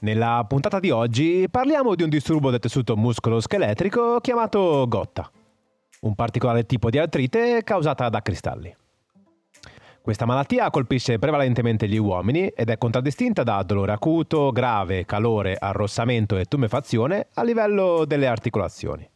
[0.00, 5.28] Nella puntata di oggi parliamo di un disturbo del tessuto muscolo-scheletrico chiamato gotta,
[6.02, 8.72] un particolare tipo di artrite causata da cristalli.
[10.00, 16.36] Questa malattia colpisce prevalentemente gli uomini ed è contraddistinta da dolore acuto, grave, calore, arrossamento
[16.36, 19.08] e tumefazione a livello delle articolazioni.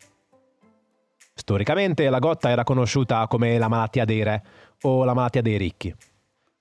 [1.32, 4.42] Storicamente la gotta era conosciuta come la malattia dei re
[4.82, 5.94] o la malattia dei ricchi.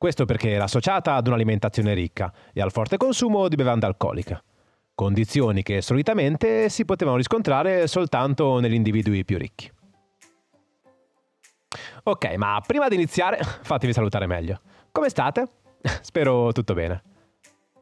[0.01, 4.43] Questo perché era associata ad un'alimentazione ricca e al forte consumo di bevande alcoliche,
[4.95, 9.71] condizioni che solitamente si potevano riscontrare soltanto negli individui più ricchi.
[12.05, 14.59] Ok, ma prima di iniziare fatemi salutare meglio.
[14.91, 15.47] Come state?
[16.01, 17.03] Spero tutto bene.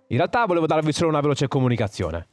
[0.08, 2.28] In realtà volevo darvi solo una veloce comunicazione.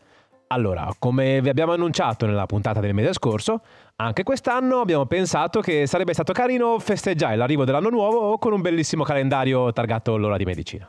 [0.49, 3.63] Allora, come vi abbiamo annunciato nella puntata del mese scorso,
[3.97, 9.03] anche quest'anno abbiamo pensato che sarebbe stato carino festeggiare l'arrivo dell'anno nuovo con un bellissimo
[9.03, 10.89] calendario targato l'ora di medicina.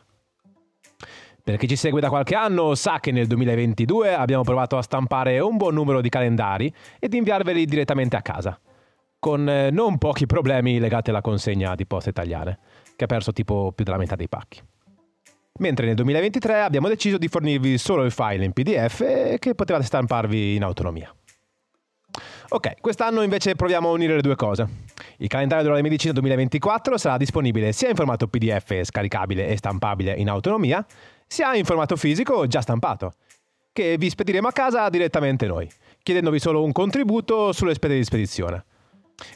[1.44, 5.40] Per chi ci segue da qualche anno sa che nel 2022 abbiamo provato a stampare
[5.40, 8.60] un buon numero di calendari ed inviarveli direttamente a casa,
[9.18, 12.60] con eh, non pochi problemi legati alla consegna di poste italiane,
[12.96, 14.62] che ha perso tipo più della metà dei pacchi
[15.60, 20.56] mentre nel 2023 abbiamo deciso di fornirvi solo il file in PDF che potevate stamparvi
[20.56, 21.14] in autonomia.
[22.50, 24.68] Ok, quest'anno invece proviamo a unire le due cose.
[25.18, 30.30] Il calendario della medicina 2024 sarà disponibile sia in formato PDF scaricabile e stampabile in
[30.30, 30.86] autonomia,
[31.28, 33.14] sia in formato fisico già stampato,
[33.74, 35.70] che vi spediremo a casa direttamente noi,
[36.02, 38.64] chiedendovi solo un contributo sulle spese di spedizione.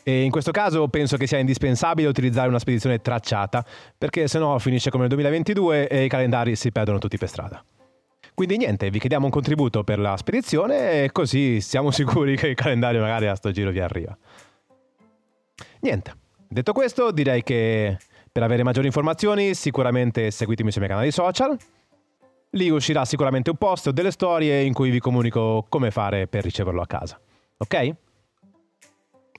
[0.03, 3.66] E in questo caso penso che sia indispensabile utilizzare una spedizione tracciata,
[3.97, 7.64] perché se no finisce come nel 2022 e i calendari si perdono tutti per strada.
[8.34, 12.56] Quindi niente, vi chiediamo un contributo per la spedizione e così siamo sicuri che il
[12.56, 14.18] calendario magari a sto giro vi arriva.
[15.81, 16.13] Niente,
[16.48, 17.98] detto questo direi che
[18.31, 21.58] per avere maggiori informazioni sicuramente seguitemi sui miei canali social.
[22.52, 26.44] Lì uscirà sicuramente un post o delle storie in cui vi comunico come fare per
[26.44, 27.19] riceverlo a casa.
[27.58, 27.96] Ok?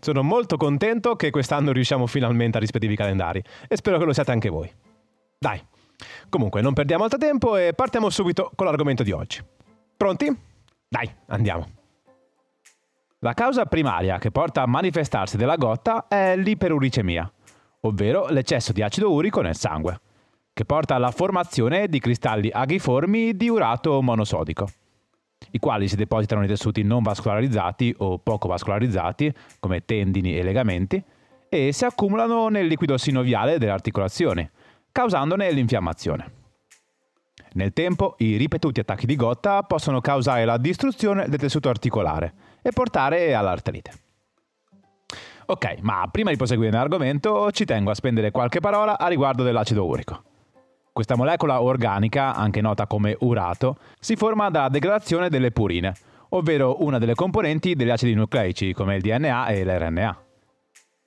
[0.04, 4.32] Sono molto contento che quest'anno riusciamo finalmente a rispettivi calendari e spero che lo siate
[4.32, 4.68] anche voi.
[5.38, 5.64] Dai,
[6.28, 9.40] comunque non perdiamo altro tempo e partiamo subito con l'argomento di oggi.
[9.96, 10.36] Pronti?
[10.88, 11.68] Dai, andiamo.
[13.20, 17.32] La causa primaria che porta a manifestarsi della gotta è l'iperuricemia,
[17.82, 20.00] ovvero l'eccesso di acido urico nel sangue,
[20.52, 24.66] che porta alla formazione di cristalli aghiformi di urato monosodico
[25.52, 31.02] i quali si depositano nei tessuti non vascolarizzati o poco vascolarizzati, come tendini e legamenti,
[31.48, 34.48] e si accumulano nel liquido sinoviale delle articolazioni,
[34.90, 36.40] causandone l'infiammazione.
[37.54, 42.70] Nel tempo, i ripetuti attacchi di gotta possono causare la distruzione del tessuto articolare e
[42.70, 43.92] portare all'artrite.
[45.46, 49.84] Ok, ma prima di proseguire nell'argomento ci tengo a spendere qualche parola a riguardo dell'acido
[49.84, 50.22] urico.
[50.94, 55.94] Questa molecola organica, anche nota come urato, si forma dalla degradazione delle purine,
[56.30, 60.22] ovvero una delle componenti degli acidi nucleici come il DNA e l'RNA.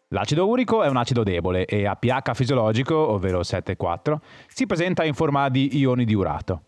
[0.07, 4.16] L'acido urico è un acido debole e a pH fisiologico, ovvero 7,4,
[4.47, 6.62] si presenta in forma di ioni di urato.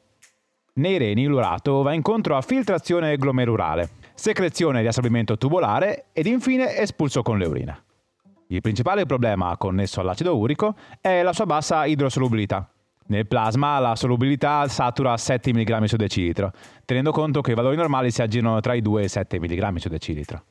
[0.74, 7.24] Nei reni l'urato va incontro a filtrazione glomerulare, secrezione di assorbimento tubolare ed infine espulso
[7.24, 7.84] con le urine.
[8.50, 12.70] Il principale problema connesso all'acido urico è la sua bassa idrosolubilità,
[13.08, 16.52] nel plasma la solubilità satura a 7 mg su decilitro,
[16.86, 19.76] tenendo conto che i valori normali si aggirano tra i 2 e i 7 mg
[19.78, 20.44] su decilitro.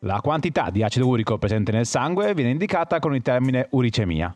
[0.00, 4.34] La quantità di acido urico presente nel sangue viene indicata con il termine uricemia.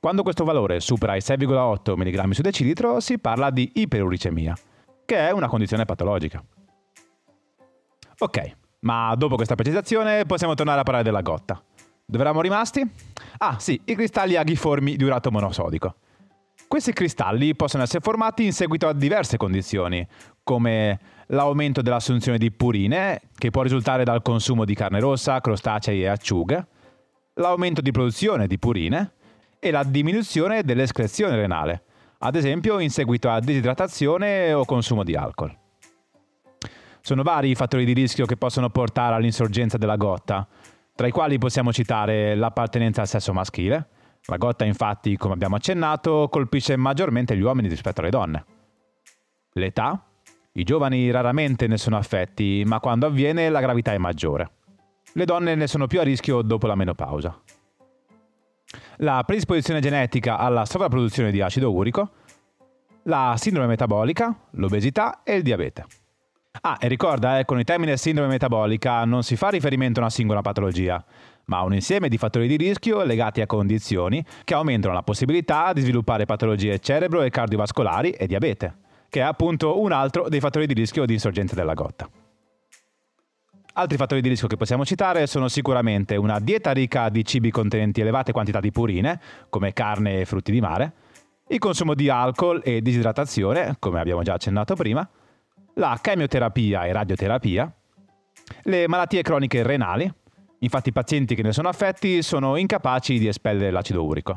[0.00, 4.56] Quando questo valore supera i 6,8 mg su decilitro si parla di iperuricemia,
[5.04, 6.42] che è una condizione patologica.
[8.18, 11.60] Ok, ma dopo questa precisazione possiamo tornare a parlare della gotta.
[12.04, 12.88] Dove eravamo rimasti?
[13.38, 15.96] Ah sì, i cristalli aghiformi di urato monosodico.
[16.68, 20.06] Questi cristalli possono essere formati in seguito a diverse condizioni,
[20.42, 26.08] come l'aumento dell'assunzione di purine, che può risultare dal consumo di carne rossa, crostacei e
[26.08, 26.66] acciughe,
[27.34, 29.12] l'aumento di produzione di purine
[29.58, 31.84] e la diminuzione dell'escrezione renale,
[32.18, 35.56] ad esempio in seguito a disidratazione o consumo di alcol.
[37.00, 40.46] Sono vari i fattori di rischio che possono portare all'insorgenza della gotta,
[40.94, 43.88] tra i quali possiamo citare l'appartenenza al sesso maschile,
[44.26, 48.44] la gotta infatti, come abbiamo accennato, colpisce maggiormente gli uomini rispetto alle donne.
[49.52, 50.02] L'età?
[50.52, 54.50] I giovani raramente ne sono affetti, ma quando avviene la gravità è maggiore.
[55.14, 57.40] le donne ne sono più a rischio dopo la menopausa.
[58.98, 62.10] La predisposizione genetica alla sovrapproduzione di acido urico,
[63.04, 65.86] la sindrome metabolica, l'obesità e il diabete.
[66.60, 70.10] Ah, e ricorda, eh, con il termine sindrome metabolica non si fa riferimento a una
[70.10, 71.02] singola patologia,
[71.48, 75.80] ma un insieme di fattori di rischio legati a condizioni che aumentano la possibilità di
[75.80, 78.76] sviluppare patologie cerebro- e cardiovascolari e diabete,
[79.08, 82.08] che è appunto un altro dei fattori di rischio di insorgenza della gotta.
[83.74, 88.00] Altri fattori di rischio che possiamo citare sono sicuramente una dieta ricca di cibi contenenti
[88.00, 90.92] elevate quantità di purine, come carne e frutti di mare,
[91.48, 95.08] il consumo di alcol e disidratazione, come abbiamo già accennato prima,
[95.74, 97.72] la chemioterapia e radioterapia,
[98.62, 100.12] le malattie croniche renali,
[100.60, 104.36] infatti i pazienti che ne sono affetti sono incapaci di espellere l'acido urico,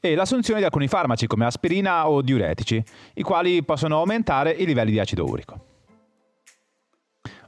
[0.00, 2.82] e l'assunzione di alcuni farmaci come aspirina o diuretici,
[3.14, 5.64] i quali possono aumentare i livelli di acido urico.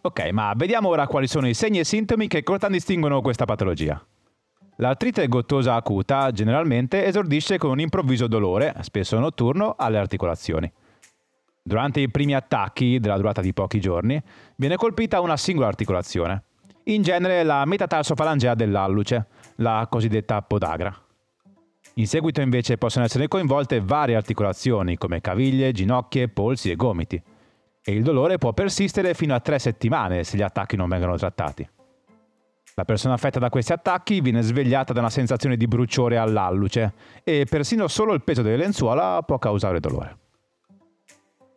[0.02, 4.00] Ok, ma vediamo ora quali sono i segni e sintomi che contraddistinguono questa patologia.
[4.76, 10.72] L'artrite gottosa acuta generalmente esordisce con un improvviso dolore, spesso notturno, alle articolazioni.
[11.60, 14.22] Durante i primi attacchi, della durata di pochi giorni,
[14.54, 16.44] viene colpita una singola articolazione,
[16.88, 19.26] in genere la metatarso-falangea dell'alluce,
[19.56, 20.94] la cosiddetta podagra.
[21.94, 27.20] In seguito invece possono essere coinvolte varie articolazioni come caviglie, ginocchia, polsi e gomiti
[27.82, 31.69] e il dolore può persistere fino a tre settimane se gli attacchi non vengono trattati.
[32.75, 36.93] La persona affetta da questi attacchi viene svegliata da una sensazione di bruciore all'alluce
[37.25, 40.27] e persino solo il peso delle lenzuola può causare dolore.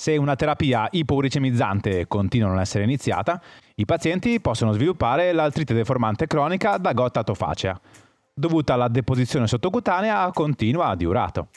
[0.01, 3.39] Se una terapia ipouricemizzante continua a non essere iniziata,
[3.75, 7.79] i pazienti possono sviluppare l'artrite deformante cronica da gotta atofacea,
[8.33, 11.49] dovuta alla deposizione sottocutanea continua di urato.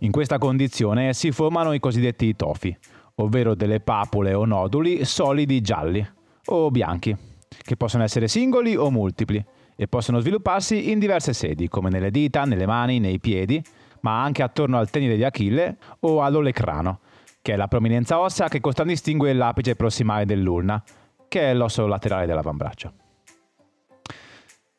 [0.00, 2.76] In questa condizione si formano i cosiddetti tofi,
[3.14, 6.04] ovvero delle papule o noduli solidi gialli
[6.46, 7.16] o bianchi,
[7.62, 9.44] che possono essere singoli o multipli
[9.76, 13.62] e possono svilupparsi in diverse sedi, come nelle dita, nelle mani, nei piedi,
[14.00, 16.98] ma anche attorno al tenile di Achille o all'olecrano,
[17.42, 20.82] che è la prominenza ossea che contraddistingue l'apice prossimale dell'ulna,
[21.28, 22.92] che è l'osso laterale dell'avambraccio.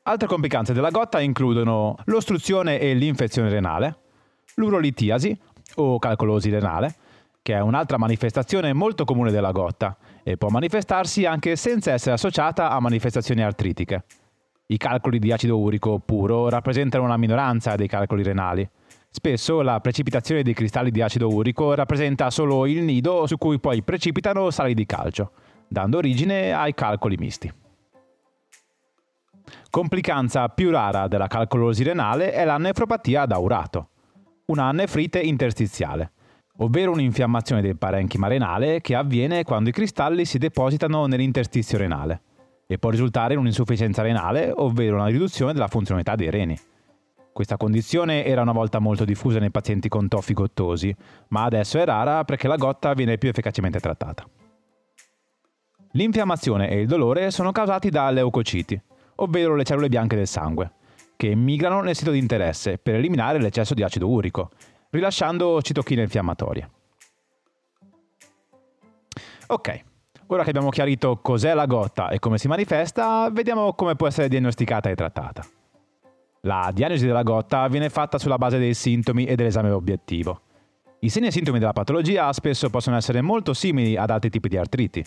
[0.04, 3.98] Altre complicanze della gotta includono l'ostruzione e l'infezione renale,
[4.56, 5.38] l'urolitiasi
[5.76, 6.96] o calcolosi renale,
[7.42, 12.70] che è un'altra manifestazione molto comune della gotta e può manifestarsi anche senza essere associata
[12.70, 14.04] a manifestazioni artritiche.
[14.68, 18.68] I calcoli di acido urico puro rappresentano una minoranza dei calcoli renali.
[19.14, 23.84] Spesso la precipitazione dei cristalli di acido urico rappresenta solo il nido su cui poi
[23.84, 25.34] precipitano sali di calcio,
[25.68, 27.52] dando origine ai calcoli misti.
[29.70, 33.90] Complicanza più rara della calcolosi renale è la nefropatia da urato,
[34.46, 36.14] una nefrite interstiziale
[36.62, 42.22] ovvero un'infiammazione del parenchima renale che avviene quando i cristalli si depositano nell'interstizio renale
[42.68, 46.58] e può risultare in un'insufficienza renale, ovvero una riduzione della funzionalità dei reni.
[47.34, 50.94] Questa condizione era una volta molto diffusa nei pazienti con tofi gottosi,
[51.30, 54.28] ma adesso è rara perché la gotta viene più efficacemente trattata.
[55.92, 58.82] L'infiammazione e il dolore sono causati da leucociti,
[59.16, 60.72] ovvero le cellule bianche del sangue,
[61.16, 64.50] che migrano nel sito di interesse per eliminare l'eccesso di acido urico
[64.92, 66.70] rilasciando citochine infiammatorie.
[69.48, 69.82] Ok,
[70.28, 74.28] ora che abbiamo chiarito cos'è la gotta e come si manifesta, vediamo come può essere
[74.28, 75.46] diagnosticata e trattata.
[76.46, 80.42] La diagnosi della gotta viene fatta sulla base dei sintomi e dell'esame obiettivo.
[81.02, 84.58] I segni e sintomi della patologia spesso possono essere molto simili ad altri tipi di
[84.58, 85.06] artriti,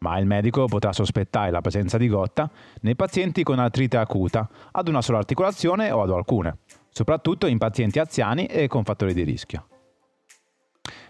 [0.00, 2.50] ma il medico potrà sospettare la presenza di gotta
[2.82, 6.58] nei pazienti con artrite acuta ad una sola articolazione o ad alcune,
[6.90, 9.68] soprattutto in pazienti anziani e con fattori di rischio.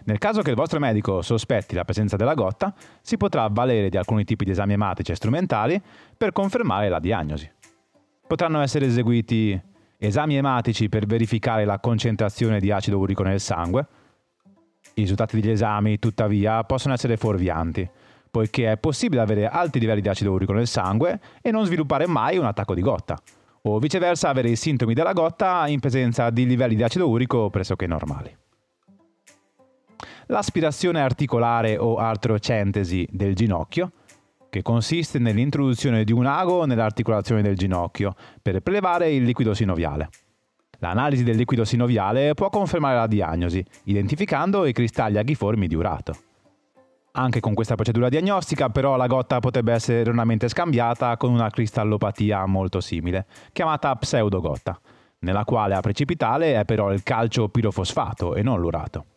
[0.05, 3.97] Nel caso che il vostro medico sospetti la presenza della gotta, si potrà avvalere di
[3.97, 5.81] alcuni tipi di esami ematici e strumentali
[6.15, 7.51] per confermare la diagnosi.
[8.27, 9.59] Potranno essere eseguiti
[9.97, 13.87] esami ematici per verificare la concentrazione di acido urico nel sangue.
[14.95, 17.87] I risultati degli esami, tuttavia, possono essere fuorvianti,
[18.31, 22.37] poiché è possibile avere alti livelli di acido urico nel sangue e non sviluppare mai
[22.37, 23.15] un attacco di gotta,
[23.61, 27.85] o viceversa avere i sintomi della gotta in presenza di livelli di acido urico pressoché
[27.85, 28.35] normali.
[30.27, 33.91] L'aspirazione articolare o artrocentesi del ginocchio,
[34.55, 40.07] che consiste nell'introduzione di un ago nell'articolazione del ginocchio per prelevare il liquido sinoviale.
[40.79, 46.15] L'analisi del liquido sinoviale può confermare la diagnosi, identificando i cristalli aghiformi di urato.
[47.11, 52.45] Anche con questa procedura diagnostica però la gotta potrebbe essere erroneamente scambiata con una cristallopatia
[52.45, 54.79] molto simile, chiamata pseudogotta,
[55.19, 59.14] nella quale a precipitale è però il calcio pirofosfato e non l'urato.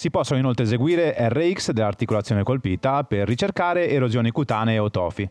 [0.00, 5.28] Si possono inoltre eseguire RX dell'articolazione colpita per ricercare erosioni cutanee o tofi,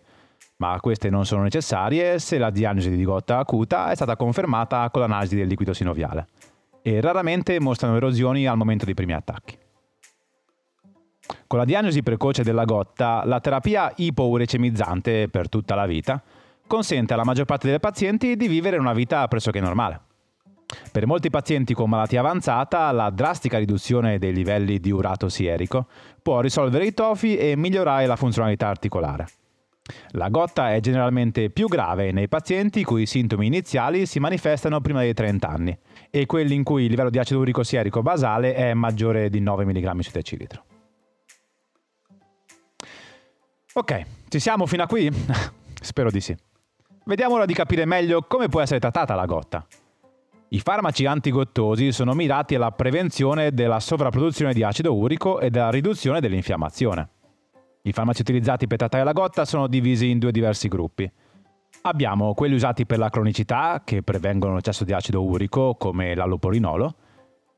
[0.57, 5.03] ma queste non sono necessarie se la diagnosi di gotta acuta è stata confermata con
[5.03, 6.27] l'analisi del liquido sinoviale
[6.81, 9.57] e raramente mostrano erosioni al momento dei primi attacchi.
[11.47, 16.21] Con la diagnosi precoce della gotta, la terapia ipouricemizzante per tutta la vita
[16.67, 20.06] consente alla maggior parte dei pazienti di vivere una vita pressoché normale.
[20.97, 25.85] Per molti pazienti con malattia avanzata, la drastica riduzione dei livelli di urato sierico
[26.23, 29.27] può risolvere i tofi e migliorare la funzionalità articolare.
[30.13, 35.01] La gotta è generalmente più grave nei pazienti cui i sintomi iniziali si manifestano prima
[35.01, 35.77] dei 30 anni
[36.09, 39.65] e quelli in cui il livello di acido urico sierico basale è maggiore di 9
[39.65, 40.63] mg su decilitro.
[43.73, 45.11] Ok, ci siamo fino a qui?
[45.79, 46.35] Spero di sì.
[47.05, 49.63] Vediamo ora di capire meglio come può essere trattata la gotta.
[50.49, 56.21] I farmaci antigottosi sono mirati alla prevenzione della sovrapproduzione di acido urico e della riduzione
[56.21, 57.09] dell'infiammazione.
[57.81, 61.11] I farmaci utilizzati per trattare la gotta sono divisi in due diversi gruppi.
[61.81, 66.95] Abbiamo quelli usati per la cronicità, che prevengono l'eccesso di acido urico, come l'alloporinolo,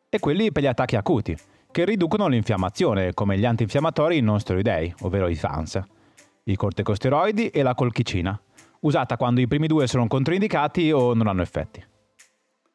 [0.09, 1.37] e quelli per gli attacchi acuti,
[1.69, 5.79] che riducono l'infiammazione, come gli antinfiammatori non steroidei, ovvero i FANS,
[6.45, 8.39] i corticosteroidi e la colchicina,
[8.79, 11.85] usata quando i primi due sono controindicati o non hanno effetti.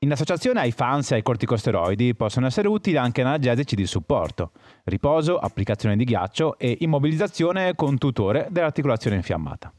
[0.05, 4.51] In associazione ai fans e ai corticosteroidi possono essere utili anche analgesici di supporto,
[4.85, 9.73] riposo, applicazione di ghiaccio e immobilizzazione con tutore dell'articolazione infiammata.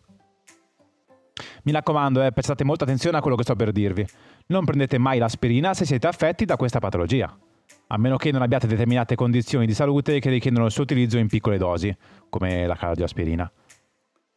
[1.65, 4.03] Mi raccomando, eh, prestate molta attenzione a quello che sto per dirvi.
[4.47, 7.31] Non prendete mai l'aspirina se siete affetti da questa patologia,
[7.89, 11.27] a meno che non abbiate determinate condizioni di salute che richiedono il suo utilizzo in
[11.27, 11.95] piccole dosi,
[12.29, 13.51] come la cardioaspirina.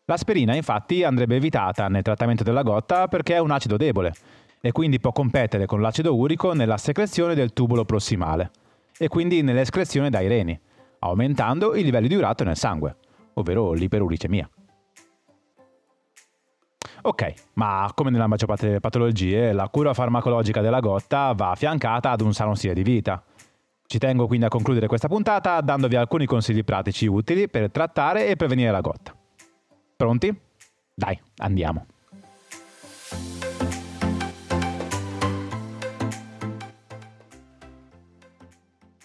[0.04, 4.12] L'aspirina infatti andrebbe evitata nel trattamento della gotta perché è un acido debole
[4.60, 8.50] e quindi può competere con l'acido urico nella secrezione del tubulo prossimale
[8.98, 10.58] e quindi nell'escrezione dai reni,
[11.00, 12.96] aumentando i livelli di urato nel sangue,
[13.34, 14.48] ovvero l'iperuricemia.
[17.02, 22.10] Ok, ma come nella maggior parte delle patologie, la cura farmacologica della gotta va affiancata
[22.10, 23.22] ad un sano stile di vita.
[23.86, 28.36] Ci tengo quindi a concludere questa puntata dandovi alcuni consigli pratici utili per trattare e
[28.36, 29.16] prevenire la gotta.
[29.96, 30.36] Pronti?
[30.94, 31.86] Dai, andiamo.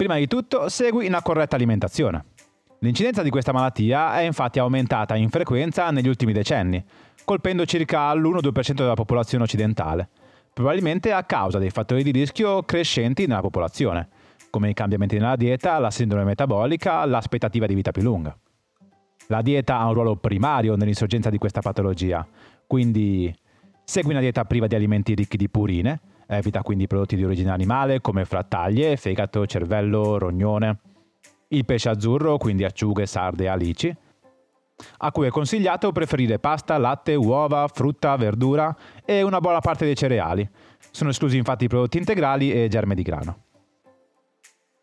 [0.03, 2.25] Prima di tutto, segui una corretta alimentazione.
[2.79, 6.83] L'incidenza di questa malattia è infatti aumentata in frequenza negli ultimi decenni,
[7.23, 10.09] colpendo circa l'1-2% della popolazione occidentale,
[10.51, 14.09] probabilmente a causa dei fattori di rischio crescenti nella popolazione,
[14.49, 18.37] come i cambiamenti nella dieta, la sindrome metabolica, l'aspettativa di vita più lunga.
[19.27, 22.27] La dieta ha un ruolo primario nell'insorgenza di questa patologia,
[22.67, 23.33] quindi
[23.85, 26.01] segui una dieta priva di alimenti ricchi di purine,
[26.35, 30.79] Evita quindi prodotti di origine animale come frattaglie, fegato, cervello, rognone.
[31.49, 33.95] Il pesce azzurro, quindi acciughe, sarde e alici.
[34.97, 38.75] A cui è consigliato preferire pasta, latte, uova, frutta, verdura
[39.05, 40.49] e una buona parte dei cereali.
[40.89, 43.37] Sono esclusi infatti i prodotti integrali e germe di grano.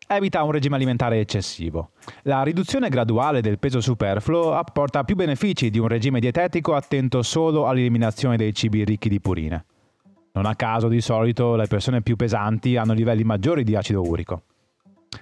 [0.07, 1.91] Evita un regime alimentare eccessivo.
[2.23, 7.67] La riduzione graduale del peso superfluo apporta più benefici di un regime dietetico attento solo
[7.67, 9.65] all'eliminazione dei cibi ricchi di purine.
[10.33, 14.43] Non a caso di solito le persone più pesanti hanno livelli maggiori di acido urico.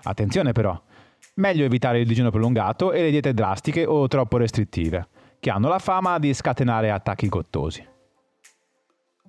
[0.03, 0.79] Attenzione però,
[1.35, 5.07] meglio evitare il digiuno prolungato e le diete drastiche o troppo restrittive,
[5.39, 7.85] che hanno la fama di scatenare attacchi gottosi.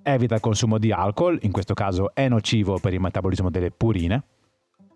[0.03, 4.23] Evita il consumo di alcol, in questo caso è nocivo per il metabolismo delle purine,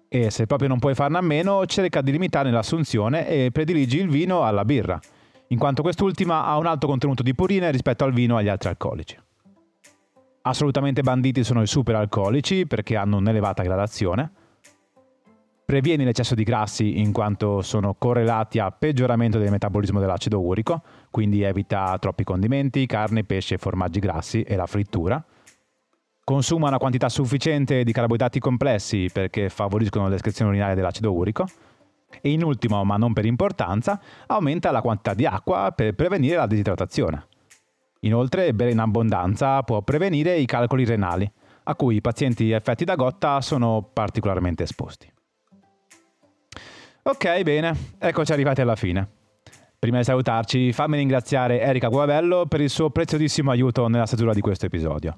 [0.08, 4.10] e se proprio non puoi farne a meno, cerca di limitare l'assunzione e prediligi il
[4.10, 5.00] vino alla birra,
[5.48, 8.70] in quanto quest'ultima ha un alto contenuto di purine rispetto al vino e agli altri
[8.70, 9.18] alcolici.
[10.48, 14.32] Assolutamente banditi sono i superalcolici perché hanno un'elevata gradazione.
[15.66, 21.42] Previeni l'eccesso di grassi in quanto sono correlati a peggioramento del metabolismo dell'acido urico, quindi
[21.42, 25.24] evita troppi condimenti, carne, pesce, formaggi grassi e la frittura.
[26.24, 31.48] Consuma una quantità sufficiente di carboidrati complessi perché favoriscono l'escrezione urinaria dell'acido urico.
[32.22, 36.46] E in ultimo, ma non per importanza, aumenta la quantità di acqua per prevenire la
[36.46, 37.30] disidratazione.
[38.06, 41.30] Inoltre, bere in abbondanza può prevenire i calcoli renali,
[41.64, 45.12] a cui i pazienti affetti da gotta sono particolarmente esposti.
[47.04, 49.08] Ok, bene, eccoci arrivati alla fine.
[49.78, 54.42] Prima di salutarci, fammi ringraziare Erika Guavello per il suo preziosissimo aiuto nella stesura di
[54.42, 55.18] questo episodio.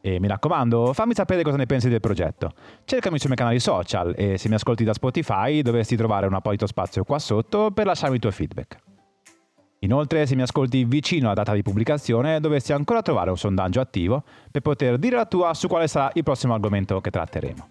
[0.00, 2.52] E mi raccomando, fammi sapere cosa ne pensi del progetto.
[2.84, 6.66] Cercami sui miei canali social e se mi ascolti da Spotify dovresti trovare un apposito
[6.66, 8.85] spazio qua sotto per lasciarmi il tuo feedback.
[9.86, 14.24] Inoltre, se mi ascolti vicino alla data di pubblicazione, dovresti ancora trovare un sondaggio attivo
[14.50, 17.68] per poter dire la tua su quale sarà il prossimo argomento che tratteremo.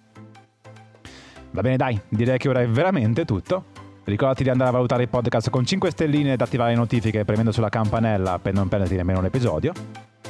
[1.51, 3.65] Va bene dai, direi che ora è veramente tutto.
[4.05, 7.51] Ricordati di andare a valutare il podcast con 5 stelline ed attivare le notifiche premendo
[7.51, 9.73] sulla campanella per non perderti nemmeno un episodio.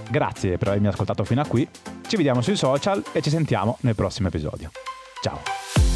[0.09, 1.67] Grazie per avermi ascoltato fino a qui.
[2.07, 4.71] Ci vediamo sui social e ci sentiamo nel prossimo episodio.
[5.21, 5.94] Ciao!